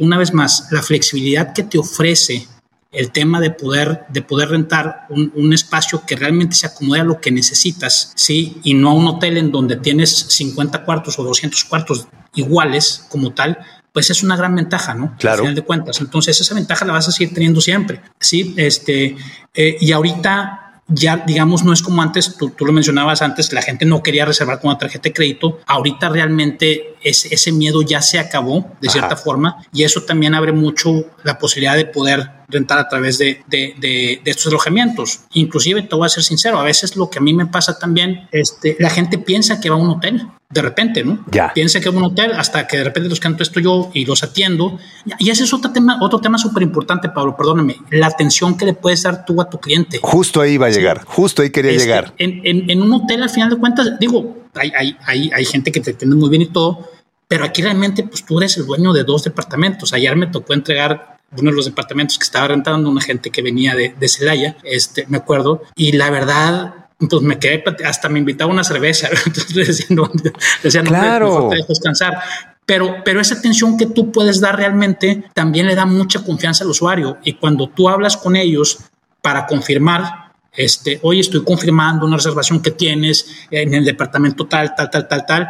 una 0.00 0.18
vez 0.18 0.32
más, 0.32 0.68
la 0.70 0.82
flexibilidad 0.82 1.52
que 1.52 1.64
te 1.64 1.78
ofrece 1.78 2.46
el 2.92 3.10
tema 3.10 3.40
de 3.40 3.50
poder, 3.50 4.04
de 4.10 4.22
poder 4.22 4.50
rentar 4.50 5.06
un, 5.08 5.32
un, 5.34 5.52
espacio 5.52 6.04
que 6.06 6.14
realmente 6.14 6.54
se 6.54 6.66
acomode 6.66 7.00
a 7.00 7.04
lo 7.04 7.20
que 7.20 7.32
necesitas, 7.32 8.12
¿sí? 8.14 8.60
Y 8.62 8.74
no 8.74 8.90
a 8.90 8.94
un 8.94 9.06
hotel 9.06 9.38
en 9.38 9.50
donde 9.50 9.76
tienes 9.76 10.10
50 10.10 10.84
cuartos 10.84 11.18
o 11.18 11.24
200 11.24 11.64
cuartos 11.64 12.06
iguales 12.34 13.06
como 13.08 13.32
tal, 13.32 13.58
pues 13.92 14.10
es 14.10 14.22
una 14.22 14.36
gran 14.36 14.54
ventaja, 14.54 14.94
¿no? 14.94 15.14
Claro. 15.18 15.36
Al 15.36 15.40
final 15.40 15.54
de 15.54 15.62
cuentas. 15.62 16.00
Entonces, 16.00 16.40
esa 16.40 16.54
ventaja 16.54 16.84
la 16.84 16.92
vas 16.92 17.08
a 17.08 17.12
seguir 17.12 17.34
teniendo 17.34 17.60
siempre, 17.60 18.00
¿sí? 18.20 18.54
Este, 18.56 19.16
eh, 19.54 19.76
y 19.80 19.92
ahorita 19.92 20.82
ya, 20.88 21.16
digamos, 21.26 21.64
no 21.64 21.72
es 21.72 21.82
como 21.82 22.02
antes, 22.02 22.36
tú, 22.36 22.50
tú, 22.50 22.66
lo 22.66 22.72
mencionabas 22.72 23.22
antes, 23.22 23.52
la 23.52 23.62
gente 23.62 23.84
no 23.84 24.02
quería 24.02 24.24
reservar 24.24 24.60
con 24.60 24.70
una 24.70 24.78
tarjeta 24.78 25.04
de 25.04 25.12
crédito. 25.12 25.60
Ahorita 25.66 26.08
realmente 26.08 26.91
ese, 27.04 27.34
ese 27.34 27.52
miedo 27.52 27.82
ya 27.82 28.02
se 28.02 28.18
acabó 28.18 28.70
de 28.80 28.88
cierta 28.88 29.16
forma 29.16 29.64
y 29.72 29.84
eso 29.84 30.02
también 30.02 30.34
abre 30.34 30.52
mucho 30.52 31.06
la 31.22 31.38
posibilidad 31.38 31.76
de 31.76 31.86
poder 31.86 32.30
rentar 32.48 32.78
a 32.78 32.88
través 32.88 33.18
de, 33.18 33.42
de, 33.46 33.74
de, 33.78 34.20
de, 34.22 34.30
estos 34.30 34.46
alojamientos. 34.48 35.20
Inclusive, 35.32 35.82
te 35.82 35.96
voy 35.96 36.06
a 36.06 36.08
ser 36.08 36.22
sincero, 36.22 36.58
a 36.58 36.64
veces 36.64 36.96
lo 36.96 37.08
que 37.08 37.18
a 37.18 37.22
mí 37.22 37.32
me 37.32 37.46
pasa 37.46 37.78
también, 37.78 38.28
este, 38.30 38.76
la 38.78 38.90
gente 38.90 39.18
piensa 39.18 39.60
que 39.60 39.70
va 39.70 39.76
a 39.76 39.78
un 39.78 39.88
hotel 39.90 40.26
de 40.50 40.60
repente, 40.60 41.02
¿no? 41.02 41.24
Ya. 41.30 41.50
Piensa 41.54 41.80
que 41.80 41.88
va 41.88 41.94
a 41.94 41.98
un 41.98 42.04
hotel 42.12 42.32
hasta 42.36 42.66
que 42.66 42.76
de 42.76 42.84
repente 42.84 43.08
los 43.08 43.20
canto 43.20 43.42
esto 43.42 43.58
yo 43.58 43.90
y 43.94 44.04
los 44.04 44.22
atiendo. 44.22 44.78
Y 45.18 45.30
ese 45.30 45.44
es 45.44 45.54
otro 45.54 45.72
tema, 45.72 45.96
otro 46.02 46.20
tema 46.20 46.36
súper 46.36 46.62
importante, 46.62 47.08
Pablo, 47.08 47.34
perdóname, 47.36 47.76
la 47.90 48.08
atención 48.08 48.58
que 48.58 48.66
le 48.66 48.74
puedes 48.74 49.02
dar 49.02 49.24
tú 49.24 49.40
a 49.40 49.48
tu 49.48 49.58
cliente. 49.58 49.98
Justo 50.02 50.42
ahí 50.42 50.58
va 50.58 50.66
a 50.66 50.70
llegar, 50.70 51.04
justo 51.06 51.40
ahí 51.40 51.48
quería 51.48 51.70
Este, 51.70 51.84
llegar. 51.84 52.12
En, 52.18 52.42
en, 52.44 52.70
en 52.70 52.82
un 52.82 52.92
hotel, 52.92 53.22
al 53.22 53.30
final 53.30 53.48
de 53.48 53.56
cuentas, 53.56 53.98
digo, 53.98 54.41
hay, 54.54 54.72
hay, 54.76 54.96
hay, 55.06 55.30
hay 55.34 55.44
gente 55.44 55.72
que 55.72 55.80
te 55.80 55.92
atiende 55.92 56.16
muy 56.16 56.28
bien 56.30 56.42
y 56.42 56.46
todo, 56.46 56.88
pero 57.28 57.44
aquí 57.44 57.62
realmente 57.62 58.02
pues 58.04 58.24
tú 58.24 58.38
eres 58.38 58.56
el 58.58 58.66
dueño 58.66 58.92
de 58.92 59.04
dos 59.04 59.24
departamentos. 59.24 59.92
Ayer 59.92 60.14
me 60.16 60.26
tocó 60.26 60.52
entregar 60.54 61.18
uno 61.36 61.50
de 61.50 61.56
los 61.56 61.64
departamentos 61.64 62.18
que 62.18 62.24
estaba 62.24 62.48
rentando 62.48 62.90
una 62.90 63.00
gente 63.00 63.30
que 63.30 63.40
venía 63.42 63.74
de, 63.74 63.94
de 63.98 64.08
Celaya, 64.08 64.56
este, 64.64 65.06
me 65.08 65.16
acuerdo, 65.16 65.62
y 65.74 65.92
la 65.92 66.10
verdad, 66.10 66.74
entonces 67.00 67.26
me 67.26 67.38
quedé, 67.38 67.64
hasta 67.86 68.08
me 68.10 68.18
invitaba 68.18 68.50
una 68.52 68.64
cerveza, 68.64 69.08
entonces 69.26 69.54
le 69.56 69.64
decía, 69.64 69.86
no, 69.90 70.10
le 70.22 70.32
decía, 70.62 70.82
no, 70.82 70.90
Claro. 70.90 71.26
mejor 71.26 71.48
te 71.50 71.56
dejo 71.56 71.68
descansar. 71.68 72.18
Pero, 72.64 72.96
pero 73.04 73.20
esa 73.20 73.34
atención 73.36 73.76
que 73.76 73.86
tú 73.86 74.12
puedes 74.12 74.40
dar 74.40 74.56
realmente 74.56 75.24
también 75.34 75.66
le 75.66 75.74
da 75.74 75.84
mucha 75.84 76.22
confianza 76.22 76.62
al 76.62 76.70
usuario. 76.70 77.18
Y 77.24 77.32
cuando 77.34 77.68
tú 77.68 77.88
hablas 77.88 78.16
con 78.16 78.36
ellos 78.36 78.78
para 79.20 79.46
confirmar, 79.46 80.21
este, 80.54 81.00
oye, 81.02 81.20
estoy 81.20 81.44
confirmando 81.44 82.06
una 82.06 82.16
reservación 82.16 82.60
que 82.60 82.72
tienes 82.72 83.26
en 83.50 83.74
el 83.74 83.84
departamento 83.84 84.46
tal, 84.46 84.74
tal, 84.74 84.90
tal, 84.90 85.08
tal, 85.08 85.26
tal, 85.26 85.48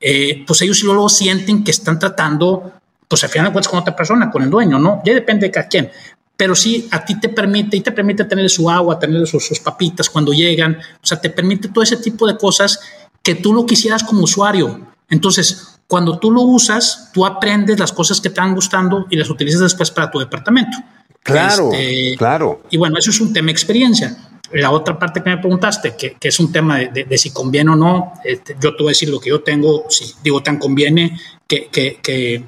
eh, 0.00 0.44
pues 0.46 0.62
ellos 0.62 0.82
luego 0.82 1.08
sienten 1.08 1.64
que 1.64 1.70
están 1.70 1.98
tratando, 1.98 2.72
pues 3.08 3.24
al 3.24 3.30
final 3.30 3.46
de 3.46 3.52
cuentas 3.52 3.70
con 3.70 3.80
otra 3.80 3.96
persona, 3.96 4.30
con 4.30 4.42
el 4.42 4.50
dueño, 4.50 4.78
¿no? 4.78 5.02
Ya 5.04 5.14
depende 5.14 5.46
de 5.46 5.52
cada 5.52 5.68
quien. 5.68 5.90
Pero 6.36 6.54
sí, 6.54 6.88
a 6.90 7.04
ti 7.04 7.18
te 7.20 7.28
permite, 7.28 7.76
y 7.76 7.80
te 7.80 7.92
permite 7.92 8.24
tener 8.24 8.50
su 8.50 8.68
agua, 8.68 8.98
tener 8.98 9.26
sus, 9.26 9.46
sus 9.46 9.60
papitas 9.60 10.10
cuando 10.10 10.32
llegan, 10.32 10.76
o 10.76 11.06
sea, 11.06 11.20
te 11.20 11.30
permite 11.30 11.68
todo 11.68 11.82
ese 11.82 11.96
tipo 11.96 12.26
de 12.26 12.36
cosas 12.36 12.80
que 13.22 13.36
tú 13.36 13.54
lo 13.54 13.64
quisieras 13.66 14.02
como 14.04 14.22
usuario. 14.22 14.88
Entonces, 15.08 15.78
cuando 15.86 16.18
tú 16.18 16.30
lo 16.30 16.42
usas, 16.42 17.10
tú 17.12 17.24
aprendes 17.24 17.78
las 17.78 17.92
cosas 17.92 18.18
que 18.18 18.28
te 18.28 18.28
están 18.28 18.54
gustando 18.54 19.06
y 19.10 19.16
las 19.16 19.30
utilizas 19.30 19.60
después 19.60 19.90
para 19.90 20.10
tu 20.10 20.18
departamento. 20.18 20.76
Claro, 21.22 21.70
Este, 21.72 22.16
claro. 22.18 22.62
Y 22.70 22.76
bueno, 22.76 22.98
eso 22.98 23.10
es 23.10 23.20
un 23.20 23.32
tema 23.32 23.46
de 23.46 23.52
experiencia. 23.52 24.16
La 24.54 24.70
otra 24.70 24.98
parte 24.98 25.22
que 25.22 25.30
me 25.30 25.38
preguntaste, 25.38 25.94
que, 25.96 26.14
que 26.14 26.28
es 26.28 26.40
un 26.40 26.50
tema 26.52 26.78
de, 26.78 26.88
de- 26.88 27.04
de 27.04 27.18
si 27.18 27.30
conviene 27.32 27.70
o 27.72 27.76
no, 27.76 28.12
este, 28.24 28.56
yo 28.60 28.74
te 28.76 28.82
voy 28.82 28.90
a 28.90 28.92
decir 28.92 29.08
lo 29.08 29.20
que 29.20 29.30
yo 29.30 29.42
tengo, 29.42 29.84
si 29.90 30.12
digo 30.22 30.42
tan 30.42 30.58
conviene 30.58 31.18
que, 31.46 31.66
que, 31.66 31.98
que, 32.02 32.44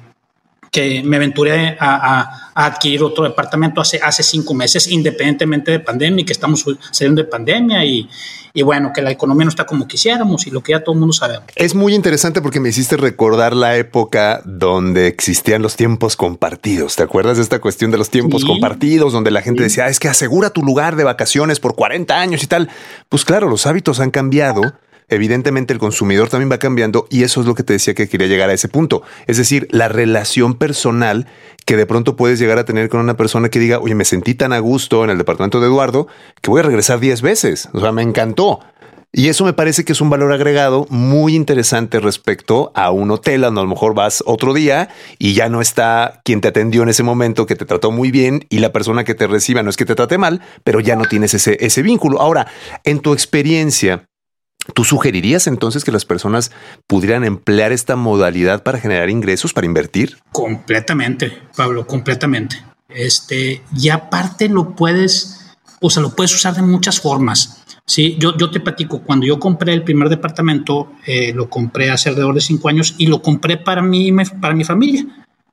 que 0.77 1.01
me 1.03 1.15
aventuré 1.17 1.75
a, 1.79 2.19
a- 2.19 2.51
a 2.53 2.65
adquirir 2.67 3.01
otro 3.03 3.23
departamento 3.23 3.81
hace, 3.81 3.99
hace 4.01 4.21
cinco 4.21 4.53
meses, 4.53 4.87
independientemente 4.87 5.71
de 5.71 5.79
pandemia, 5.79 6.21
y 6.21 6.25
que 6.25 6.33
estamos 6.33 6.63
saliendo 6.91 7.23
de 7.23 7.27
pandemia 7.27 7.83
y, 7.83 8.07
y 8.53 8.61
bueno, 8.61 8.91
que 8.93 9.01
la 9.01 9.09
economía 9.11 9.45
no 9.45 9.49
está 9.49 9.65
como 9.65 9.87
quisiéramos 9.87 10.45
y 10.45 10.51
lo 10.51 10.61
que 10.61 10.73
ya 10.73 10.83
todo 10.83 10.93
el 10.93 10.99
mundo 10.99 11.13
sabe. 11.13 11.39
Es 11.55 11.73
muy 11.73 11.95
interesante 11.95 12.41
porque 12.41 12.59
me 12.59 12.69
hiciste 12.69 12.95
recordar 12.97 13.55
la 13.55 13.75
época 13.77 14.41
donde 14.45 15.07
existían 15.07 15.61
los 15.63 15.75
tiempos 15.75 16.15
compartidos. 16.15 16.95
¿Te 16.95 17.03
acuerdas 17.03 17.37
de 17.37 17.43
esta 17.43 17.59
cuestión 17.59 17.89
de 17.91 17.97
los 17.97 18.09
tiempos 18.11 18.41
Sí. 18.41 18.47
compartidos? 18.47 19.13
Donde 19.13 19.31
la 19.31 19.41
gente 19.41 19.63
decía, 19.63 19.85
"Ah, 19.85 19.89
es 19.89 19.99
que 19.99 20.07
asegura 20.09 20.49
tu 20.51 20.61
lugar 20.63 20.95
de 20.95 21.03
vacaciones 21.03 21.59
por 21.59 21.75
40 21.75 22.19
años 22.19 22.43
y 22.43 22.47
tal. 22.47 22.69
Pues 23.09 23.25
claro, 23.25 23.49
los 23.49 23.65
hábitos 23.67 23.99
han 23.99 24.11
cambiado. 24.11 24.73
Evidentemente 25.09 25.71
el 25.73 25.79
consumidor 25.79 26.27
también 26.27 26.51
va 26.51 26.57
cambiando 26.57 27.07
y 27.09 27.23
eso 27.23 27.39
es 27.39 27.47
lo 27.47 27.55
que 27.55 27.63
te 27.63 27.73
decía 27.73 27.93
que 27.93 28.09
quería 28.09 28.27
llegar 28.27 28.49
a 28.49 28.53
ese 28.53 28.67
punto. 28.67 29.03
Es 29.25 29.37
decir, 29.37 29.67
la 29.71 29.87
relación 29.87 30.55
personal 30.55 31.27
que 31.65 31.77
de 31.77 31.85
pronto 31.85 32.17
puedes 32.17 32.39
llegar 32.39 32.57
a 32.57 32.65
tener 32.65 32.89
con 32.89 32.99
una 32.99 33.15
persona 33.15 33.47
que 33.47 33.59
diga, 33.59 33.79
oye, 33.79 33.95
me 33.95 34.03
sentí 34.03 34.35
tan 34.35 34.51
a 34.51 34.59
gusto 34.59 35.05
en 35.05 35.09
el 35.09 35.17
departamento 35.17 35.61
de 35.61 35.67
Eduardo 35.67 36.07
que 36.41 36.49
voy 36.49 36.59
a 36.59 36.63
regresar 36.63 36.99
10 36.99 37.21
veces. 37.21 37.69
O 37.73 37.79
sea, 37.79 37.93
me 37.93 38.01
encantó. 38.01 38.59
Y 39.13 39.29
eso 39.29 39.45
me 39.45 39.53
parece 39.53 39.85
que 39.85 39.93
es 39.93 40.01
un 40.01 40.09
valor 40.09 40.33
agregado 40.33 40.85
muy 40.89 41.35
interesante 41.35 42.01
respecto 42.01 42.73
a 42.75 42.91
un 42.91 43.09
hotel, 43.09 43.45
a 43.45 43.49
lo 43.49 43.65
mejor 43.65 43.95
vas 43.95 44.21
otro 44.27 44.53
día 44.53 44.89
y 45.17 45.33
ya 45.33 45.47
no 45.47 45.61
está 45.61 46.19
quien 46.25 46.41
te 46.41 46.49
atendió 46.49 46.83
en 46.83 46.89
ese 46.89 47.03
momento, 47.03 47.45
que 47.45 47.55
te 47.55 47.65
trató 47.65 47.91
muy 47.91 48.11
bien 48.11 48.45
y 48.49 48.59
la 48.59 48.73
persona 48.73 49.05
que 49.05 49.15
te 49.15 49.25
reciba 49.25 49.63
no 49.63 49.69
es 49.69 49.77
que 49.77 49.85
te 49.85 49.95
trate 49.95 50.17
mal, 50.17 50.41
pero 50.65 50.81
ya 50.81 50.97
no 50.97 51.05
tienes 51.05 51.33
ese, 51.33 51.57
ese 51.61 51.81
vínculo. 51.81 52.21
Ahora, 52.21 52.47
en 52.83 52.99
tu 52.99 53.13
experiencia, 53.13 54.07
¿tú 54.73 54.83
sugerirías 54.83 55.47
entonces 55.47 55.83
que 55.83 55.91
las 55.91 56.05
personas 56.05 56.51
pudieran 56.87 57.23
emplear 57.23 57.71
esta 57.71 57.95
modalidad 57.95 58.63
para 58.63 58.79
generar 58.79 59.09
ingresos, 59.09 59.53
para 59.53 59.65
invertir? 59.65 60.17
Completamente, 60.31 61.41
Pablo, 61.55 61.87
completamente. 61.87 62.57
Este, 62.89 63.63
y 63.75 63.89
aparte 63.89 64.49
lo 64.49 64.75
puedes, 64.75 65.55
o 65.81 65.89
sea, 65.89 66.01
lo 66.01 66.15
puedes 66.15 66.33
usar 66.33 66.55
de 66.55 66.61
muchas 66.61 66.99
formas. 66.99 67.63
Sí, 67.85 68.17
yo, 68.19 68.35
yo 68.37 68.51
te 68.51 68.59
platico, 68.59 69.01
cuando 69.01 69.25
yo 69.25 69.39
compré 69.39 69.73
el 69.73 69.83
primer 69.83 70.09
departamento, 70.09 70.91
eh, 71.05 71.31
lo 71.33 71.49
compré 71.49 71.89
hace 71.89 72.09
alrededor 72.09 72.35
de 72.35 72.41
cinco 72.41 72.67
años 72.67 72.95
y 72.97 73.07
lo 73.07 73.21
compré 73.21 73.57
para 73.57 73.81
mí, 73.81 74.11
para 74.41 74.53
mi 74.53 74.65
familia. 74.65 75.05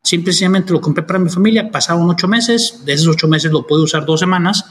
Simplemente 0.02 0.72
lo 0.72 0.80
compré 0.80 1.04
para 1.04 1.18
mi 1.18 1.30
familia, 1.30 1.70
pasaron 1.70 2.10
ocho 2.10 2.28
meses, 2.28 2.84
de 2.84 2.92
esos 2.92 3.06
ocho 3.06 3.28
meses 3.28 3.52
lo 3.52 3.66
pude 3.66 3.84
usar 3.84 4.04
dos 4.04 4.20
semanas 4.20 4.64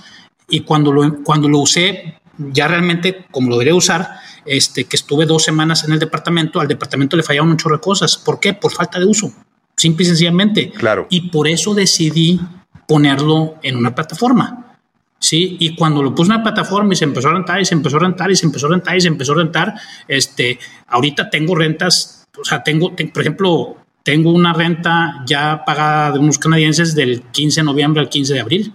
y 0.49 0.59
cuando 0.59 0.91
lo, 0.91 1.23
cuando 1.23 1.47
lo 1.47 1.59
usé, 1.59 2.19
ya 2.37 2.67
realmente 2.67 3.25
como 3.31 3.49
lo 3.49 3.55
debería 3.55 3.75
usar, 3.75 4.09
este, 4.45 4.85
que 4.85 4.95
estuve 4.95 5.25
dos 5.25 5.43
semanas 5.43 5.83
en 5.85 5.93
el 5.93 5.99
departamento, 5.99 6.59
al 6.59 6.67
departamento 6.67 7.15
le 7.15 7.23
fallaban 7.23 7.49
un 7.51 7.57
chorro 7.57 7.75
de 7.77 7.81
cosas. 7.81 8.17
¿Por 8.17 8.39
qué? 8.39 8.53
Por 8.53 8.71
falta 8.71 8.99
de 8.99 9.05
uso, 9.05 9.31
simple 9.77 10.03
y 10.03 10.07
sencillamente. 10.07 10.71
Claro. 10.71 11.07
Y 11.09 11.29
por 11.29 11.47
eso 11.47 11.73
decidí 11.73 12.39
ponerlo 12.87 13.55
en 13.63 13.77
una 13.77 13.95
plataforma. 13.95 14.77
Sí, 15.19 15.55
y 15.59 15.75
cuando 15.75 16.03
lo 16.03 16.13
puse 16.13 16.31
en 16.31 16.35
una 16.35 16.43
plataforma 16.43 16.91
y 16.93 16.97
se 16.97 17.05
empezó 17.05 17.29
a 17.29 17.33
rentar 17.33 17.61
y 17.61 17.65
se 17.65 17.73
empezó 17.75 17.95
a 17.95 18.01
rentar 18.01 18.29
y 18.29 18.35
se 18.35 18.45
empezó 18.45 18.65
a 18.67 18.69
rentar 18.71 18.97
y 18.97 19.01
se 19.01 19.07
empezó 19.07 19.31
a 19.31 19.35
rentar, 19.35 19.73
este, 20.09 20.59
ahorita 20.87 21.29
tengo 21.29 21.55
rentas, 21.55 22.25
o 22.37 22.43
sea, 22.43 22.61
tengo, 22.61 22.91
te- 22.91 23.07
por 23.07 23.21
ejemplo, 23.21 23.77
tengo 24.03 24.33
una 24.33 24.51
renta 24.51 25.23
ya 25.25 25.63
pagada 25.65 26.11
de 26.11 26.19
unos 26.19 26.37
canadienses 26.37 26.93
del 26.93 27.21
15 27.31 27.61
de 27.61 27.65
noviembre 27.65 28.01
al 28.01 28.09
15 28.09 28.33
de 28.33 28.39
abril, 28.41 28.73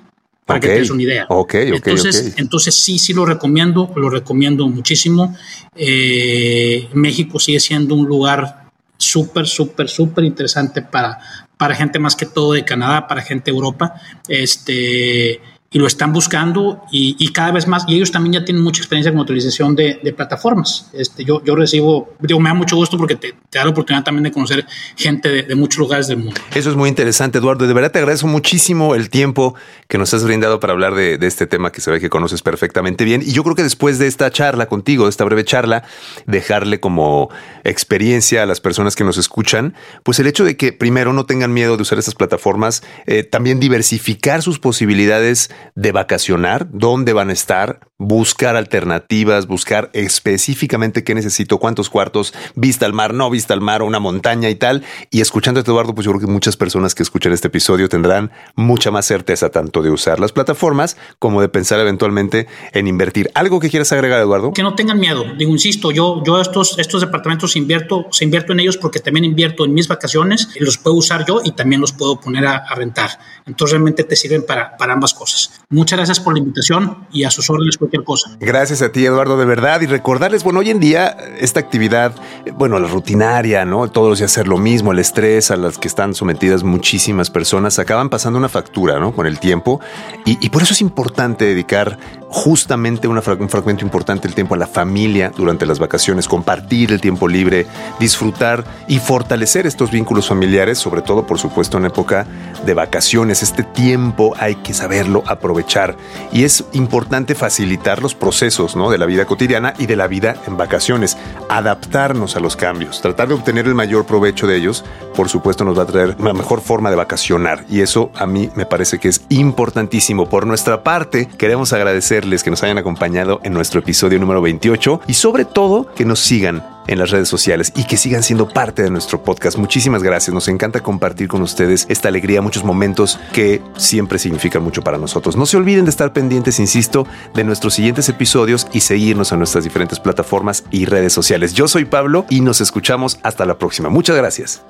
para 0.49 0.61
que 0.61 0.69
te 0.69 0.79
des 0.79 0.91
una 0.91 1.03
idea. 1.03 1.27
ok, 1.29 1.39
ok, 1.45 1.55
entonces, 1.75 2.33
entonces 2.39 2.75
sí, 2.75 2.99
sí 2.99 3.13
lo 3.13 3.27
recomiendo, 3.27 3.93
lo 3.95 4.09
recomiendo 4.09 4.67
muchísimo. 4.67 5.37
Eh, 5.77 6.89
México 6.95 7.39
sigue 7.39 7.61
siendo 7.61 7.95
un 7.95 8.07
lugar 8.07 8.71
súper, 8.97 9.47
súper, 9.47 9.91
súper 9.91 10.25
interesante 10.25 10.81
para, 10.81 11.19
para 11.59 11.75
gente 11.75 11.99
más 11.99 12.17
que 12.17 12.25
todo 12.25 12.55
de 12.55 12.65
Canadá, 12.65 13.07
para 13.07 13.21
gente 13.21 13.51
de 13.51 13.57
Europa. 13.59 14.01
Este, 14.27 15.39
y 15.71 15.79
lo 15.79 15.87
están 15.87 16.15
buscando 16.15 16.83
y, 16.91 17.15
y 17.19 17.29
cada 17.33 17.53
vez 17.53 17.67
más, 17.67 17.85
y 17.87 17.95
ellos 17.95 18.11
también 18.11 18.35
ya 18.35 18.45
tienen 18.45 18.63
mucha 18.63 18.81
experiencia 18.81 19.13
con 19.13 19.21
utilización 19.21 19.77
de, 19.77 20.01
de 20.03 20.13
plataformas. 20.15 20.89
Este, 20.95 21.25
yo, 21.25 21.45
yo 21.45 21.55
recibo, 21.55 22.15
digo, 22.21 22.41
me 22.41 22.49
da 22.49 22.55
mucho 22.55 22.77
gusto 22.77 22.97
porque 22.97 23.17
te, 23.17 23.35
te 23.51 23.59
da 23.59 23.65
la 23.65 23.71
oportunidad 23.71 24.03
también 24.03 24.25
de 24.25 24.33
conocer 24.33 24.67
gente 24.97 25.29
de, 25.29 25.55
muchos 25.55 25.79
lugares 25.79 26.07
del 26.07 26.19
mundo. 26.19 26.41
Eso 26.55 26.71
es 26.71 26.77
muy 26.77 26.89
interesante, 26.89 27.39
Eduardo. 27.39 27.67
De 27.67 27.75
verdad 27.75 27.91
te 27.91 27.99
agradezco 27.99 28.29
muchísimo 28.29 28.95
el 28.95 29.11
tiempo 29.11 29.55
que 29.89 29.99
nos 29.99 30.15
has 30.15 30.25
brindado 30.25 30.61
para 30.61 30.73
hablar 30.73 30.95
de, 30.95 31.19
de 31.19 31.27
este 31.27 31.47
tema 31.47 31.73
que 31.73 31.81
se 31.81 31.91
ve 31.91 32.01
que 32.01 32.09
conoces 32.09 32.43
perfectamente 32.43 33.05
bien. 33.05 33.23
Y 33.23 33.33
yo 33.33 33.43
creo 33.43 33.55
que 33.55 33.63
después 33.63 33.99
de 33.99 34.07
esta 34.07 34.31
charla 34.31 34.67
contigo, 34.67 35.05
de 35.05 35.11
esta 35.11 35.25
breve 35.25 35.45
charla, 35.45 35.83
dejarle 36.27 36.81
como 36.81 37.29
experiencia 37.65 38.45
a 38.45 38.47
las 38.47 38.61
personas 38.61 38.97
que 38.97 39.05
nos 39.05 39.19
escuchan, 39.19 39.75
pues 40.03 40.19
el 40.19 40.27
hecho 40.29 40.45
de 40.45 40.57
que 40.57 40.73
primero 40.73 41.13
no 41.13 41.27
tengan 41.27 41.53
miedo 41.53 41.77
de 41.77 41.83
usar 41.83 41.99
estas 41.99 42.15
plataformas, 42.15 42.83
eh, 43.07 43.25
también 43.25 43.61
diversificar 43.61 44.43
sus 44.43 44.59
posibilidades 44.59 45.51
de 45.75 45.93
vacacionar, 45.93 46.67
dónde 46.71 47.13
van 47.13 47.31
a 47.31 47.33
estar, 47.33 47.88
buscar 47.99 48.55
alternativas, 48.55 49.49
buscar 49.49 49.91
específicamente 49.93 51.03
qué 51.03 51.15
necesito, 51.15 51.59
cuántos 51.59 51.91
cuartos, 51.91 52.33
vista 52.55 52.87
al 52.87 52.93
mar, 52.93 53.13
no 53.13 53.29
vista 53.29 53.55
al 53.55 53.61
mar, 53.61 53.83
una 53.83 53.99
montaña 53.99 54.49
y 54.51 54.55
tal. 54.55 54.85
Y 55.11 55.21
escuchando 55.21 55.61
a 55.61 55.63
Eduardo, 55.65 55.95
pues 55.95 56.05
yo 56.05 56.13
creo 56.13 56.21
que 56.21 56.33
muchas 56.33 56.57
personas 56.57 56.95
que 56.95 57.03
escuchan 57.03 57.33
este 57.33 57.49
episodio 57.49 57.89
tendrán 57.89 58.31
mucha 58.55 58.93
más 58.93 59.07
certeza 59.07 59.51
tanto 59.51 59.83
de 59.83 59.91
usar 59.91 60.21
las 60.21 60.33
plataformas 60.33 60.97
como 61.19 61.41
de 61.41 61.49
pensar 61.49 61.81
eventualmente 61.81 62.47
en 62.73 62.87
invertir. 62.87 63.31
¿Algo 63.35 63.59
que 63.59 63.69
quieras 63.69 63.91
agregar, 63.93 64.21
Eduardo? 64.21 64.53
Que 64.53 64.63
no 64.63 64.77
tengan 64.77 65.01
miedo. 65.01 65.25
Digo, 65.37 65.51
insisto, 65.51 65.91
yo, 65.91 66.23
yo 66.25 66.41
estos, 66.41 66.79
estos 66.79 67.01
departamentos 67.01 67.57
invierto, 67.57 68.07
se 68.13 68.25
invierto 68.25 68.53
en 68.53 68.61
ellos 68.61 68.77
porque 68.77 69.01
también 69.01 69.25
invierto 69.25 69.65
en 69.65 69.75
mis 69.75 69.89
vacaciones 69.89 70.51
y 70.55 70.63
los 70.65 70.79
puedo 70.79 70.97
usar 70.97 71.25
yo 71.27 71.41
y 71.45 71.51
también 71.53 71.81
los 71.81 71.93
puedo 71.93 72.21
poner 72.21 72.47
a, 72.47 72.65
rentar. 72.77 73.11
Entonces 73.47 73.73
realmente 73.73 74.05
te 74.05 74.15
sirven 74.15 74.45
para, 74.47 74.77
para 74.77 74.93
ambas 74.93 75.13
cosas. 75.13 75.63
Muchas 75.69 75.97
gracias 75.97 76.21
por 76.21 76.35
la 76.35 76.39
invitación 76.39 77.09
y 77.11 77.25
a 77.25 77.31
sus 77.31 77.51
órdenes. 77.51 77.77
Cualquier 77.89 78.05
cosa. 78.05 78.37
Gracias 78.39 78.83
a 78.83 78.93
ti, 78.93 79.05
Eduardo, 79.05 79.37
de 79.39 79.45
verdad. 79.45 79.81
Y 79.81 79.87
recordarles, 79.87 80.45
bueno, 80.45 80.61
hoy 80.61 80.71
en 80.71 80.81
día 80.81 81.17
esta 81.39 81.61
actividad, 81.61 82.13
bueno, 82.55 82.79
la 82.79 82.89
rutinaria, 82.89 83.65
¿no? 83.65 83.91
Todos 83.91 84.11
los 84.11 84.19
días 84.19 84.33
hacer 84.33 84.47
lo 84.47 84.59
mismo, 84.59 84.93
el 84.93 84.99
estrés 84.99 85.51
a 85.51 85.57
las 85.57 85.79
que 85.79 85.89
están 85.89 86.15
sometidas 86.15 86.63
muchísimas 86.63 87.31
personas, 87.31 87.79
acaban 87.79 88.11
pasando 88.11 88.39
una 88.39 88.49
factura, 88.49 88.99
¿no? 88.99 89.13
Con 89.13 89.27
el 89.27 89.39
tiempo. 89.39 89.81
Y, 90.25 90.45
y 90.45 90.51
por 90.51 90.63
eso 90.63 90.75
es 90.75 90.81
importante 90.81 91.47
dedicar 91.47 91.99
justamente 92.31 93.09
una, 93.09 93.23
un 93.39 93.49
fragmento 93.49 93.85
importante 93.85 94.29
el 94.29 94.35
tiempo 94.35 94.55
a 94.55 94.59
la 94.59 94.67
familia 94.67 95.33
durante 95.35 95.65
las 95.65 95.79
vacaciones, 95.79 96.29
compartir 96.29 96.93
el 96.93 97.01
tiempo 97.01 97.27
libre, 97.27 97.67
disfrutar 97.99 98.65
y 98.87 98.99
fortalecer 98.99 99.67
estos 99.67 99.91
vínculos 99.91 100.29
familiares, 100.29 100.79
sobre 100.79 101.01
todo 101.01 101.27
por 101.27 101.39
supuesto 101.39 101.79
en 101.79 101.87
época 101.87 102.27
de 102.67 102.75
vacaciones. 102.75 103.43
Este 103.43 103.63
tiempo 103.63 104.35
hay 104.39 104.57
que 104.57 104.75
saberlo 104.75 105.23
aprovechar 105.27 105.97
y 106.33 106.45
es 106.45 106.65
importante 106.73 107.35
facilitar 107.35 107.78
los 108.03 108.15
procesos 108.15 108.77
¿no? 108.77 108.91
de 108.91 108.99
la 108.99 109.07
vida 109.07 109.25
cotidiana 109.25 109.75
y 109.79 109.87
de 109.87 109.97
la 109.97 110.07
vida 110.07 110.37
en 110.47 110.57
vacaciones, 110.57 111.17
adaptarnos 111.49 112.37
a 112.37 112.41
los 112.41 112.55
cambios, 112.57 113.01
tratar 113.01 113.29
de 113.29 113.35
obtener 113.35 113.67
el 113.67 113.75
mayor 113.75 114.05
provecho 114.05 114.47
de 114.47 114.57
ellos, 114.57 114.85
por 115.15 115.29
supuesto 115.29 115.65
nos 115.65 115.79
va 115.79 115.85
a 115.85 115.87
traer 115.87 116.17
una 116.19 116.35
mejor 116.35 116.61
forma 116.61 116.91
de 116.91 116.97
vacacionar 116.97 117.65
y 117.69 117.81
eso 117.81 118.11
a 118.15 118.27
mí 118.27 118.51
me 118.55 118.67
parece 118.67 118.99
que 118.99 119.09
es 119.09 119.23
importantísimo. 119.31 120.29
Por 120.29 120.47
nuestra 120.47 120.83
parte, 120.83 121.29
queremos 121.39 121.73
agradecer 121.73 122.19
que 122.43 122.51
nos 122.51 122.63
hayan 122.63 122.79
acompañado 122.79 123.41
en 123.43 123.53
nuestro 123.53 123.81
episodio 123.81 124.19
número 124.19 124.43
28 124.43 125.01
y 125.07 125.15
sobre 125.15 125.45
todo 125.45 125.87
que 125.95 126.05
nos 126.05 126.21
sigan 126.21 126.78
en 126.89 126.99
las 126.99 127.11
redes 127.11 127.29
sociales 127.29 127.73
y 127.77 127.85
que 127.85 127.97
sigan 127.97 128.23
siendo 128.23 128.49
parte 128.49 128.83
de 128.83 128.91
nuestro 128.91 129.23
podcast. 129.23 129.57
Muchísimas 129.57 130.03
gracias. 130.03 130.35
Nos 130.35 130.49
encanta 130.49 130.81
compartir 130.81 131.29
con 131.29 131.43
ustedes 131.43 131.87
esta 131.89 132.09
alegría, 132.09 132.43
muchos 132.43 132.65
momentos 132.65 133.21
que 133.33 133.63
siempre 133.77 134.19
significan 134.19 134.63
mucho 134.63 134.83
para 134.83 134.99
nosotros. 134.99 135.37
No 135.37 135.47
se 135.47 135.57
olviden 135.57 135.85
de 135.85 135.91
estar 135.91 136.13
pendientes, 136.13 136.59
insisto, 136.59 137.07
de 137.35 137.45
nuestros 137.45 137.75
siguientes 137.75 138.09
episodios 138.09 138.67
y 138.73 138.81
seguirnos 138.81 139.31
en 139.33 139.39
nuestras 139.39 139.65
diferentes 139.65 140.01
plataformas 140.01 140.65
y 140.71 140.87
redes 140.87 141.13
sociales. 141.13 141.55
Yo 141.55 141.69
soy 141.69 141.85
Pablo 141.85 142.27
y 142.29 142.41
nos 142.41 142.61
escuchamos 142.61 143.19
hasta 143.23 143.47
la 143.47 143.59
próxima. 143.59 143.89
Muchas 143.89 144.17
gracias. 144.17 144.63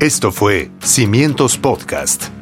Esto 0.00 0.32
fue 0.32 0.70
Cimientos 0.80 1.56
Podcast 1.58 2.41